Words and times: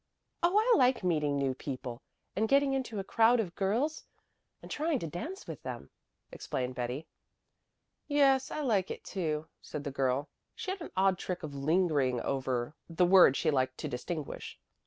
"Oh, 0.41 0.57
I 0.57 0.77
like 0.79 1.03
meeting 1.03 1.37
new 1.37 1.53
people, 1.53 2.01
and 2.35 2.49
getting 2.49 2.73
into 2.73 2.97
a 2.97 3.03
crowd 3.03 3.39
of 3.39 3.53
girls, 3.53 4.03
and 4.59 4.71
trying 4.71 4.97
to 4.97 5.05
dance 5.05 5.45
with 5.45 5.61
them," 5.61 5.91
explained 6.31 6.73
Betty. 6.73 7.05
"Yes, 8.07 8.49
I 8.49 8.61
liked 8.61 8.89
it 8.89 9.03
too," 9.03 9.45
said 9.61 9.83
the 9.83 9.91
girl. 9.91 10.27
She 10.55 10.71
had 10.71 10.81
an 10.81 10.89
odd 10.97 11.19
trick 11.19 11.43
of 11.43 11.53
lingering 11.53 12.19
over 12.21 12.73
the 12.89 13.05
word 13.05 13.37
she 13.37 13.51
wished 13.51 13.77
to 13.77 13.87
distinguish. 13.87 14.57